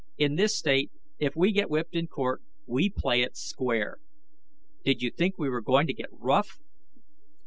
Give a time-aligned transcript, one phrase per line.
[0.17, 3.97] In this state, if we get whipped in court, we play it square.
[4.83, 6.57] Did you think we were going to get rough?"